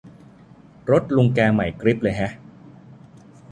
[0.91, 2.31] รถลุงแกใหม่กริ๊บเลยแฮะ